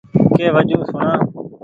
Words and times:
ڪي 0.35 0.45
وجون 0.55 0.81
سوڻا۔ 0.89 1.11